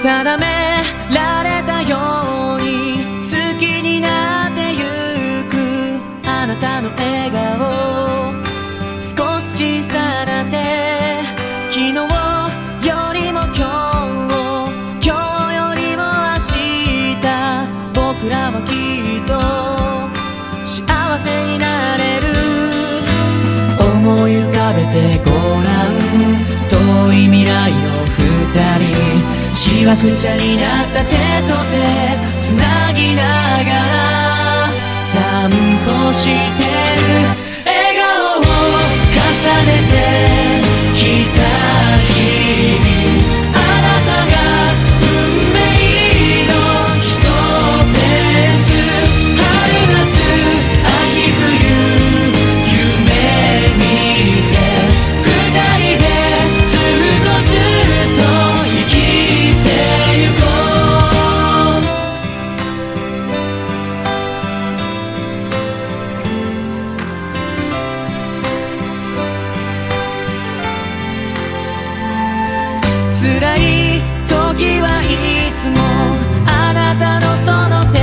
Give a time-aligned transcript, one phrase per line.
[0.00, 0.44] 定め
[1.12, 5.56] られたように好きになってゆく
[6.24, 8.32] あなたの笑顔
[9.00, 10.54] 少し小さな手
[11.70, 14.38] 昨日よりも今日
[15.02, 15.08] 今
[15.48, 17.26] 日よりも明日
[17.92, 18.70] 僕らはき
[19.18, 19.34] っと
[20.64, 22.28] 幸せになれる。
[23.80, 25.98] 思い浮かべてごらん。
[26.68, 27.97] 遠い未来の
[28.28, 29.54] 人。
[29.54, 31.78] しわくちゃになった手と手
[32.42, 34.70] つなぎながら
[35.00, 35.50] 散
[35.84, 36.64] 歩して
[37.42, 37.47] る。
[73.20, 75.82] 辛い時はいつも
[76.46, 77.98] あなたのその手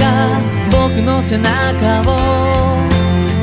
[0.00, 0.40] が
[0.72, 2.16] 僕の背中を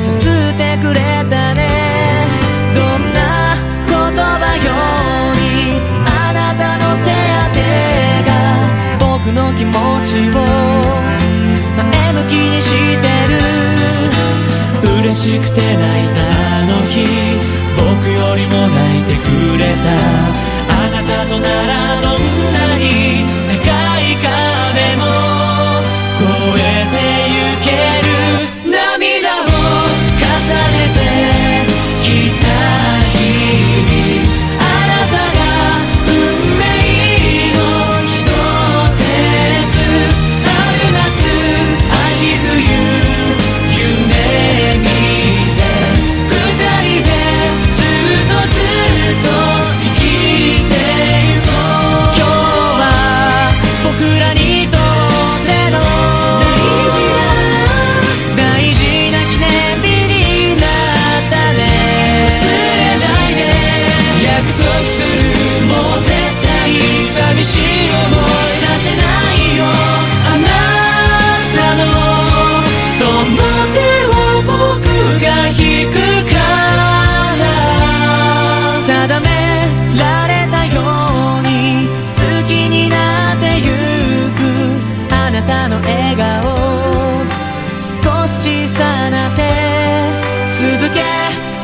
[0.00, 2.26] さすってくれたね。
[2.74, 3.54] どんな
[3.86, 4.74] 言葉よ
[5.38, 5.78] り
[6.10, 7.62] あなたの手当て
[8.26, 8.28] が
[8.98, 9.70] 僕の気持
[10.02, 10.42] ちを
[11.76, 12.66] 前向きにし
[13.00, 13.38] てる。
[15.02, 16.35] 嬉しくて泣いた
[21.28, 22.15] あ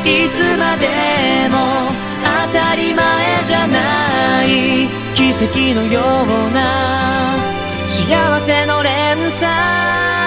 [0.05, 0.87] いつまで
[1.49, 1.91] も
[2.47, 7.37] 当たり前じゃない奇跡のような
[7.87, 10.22] 幸せの連鎖。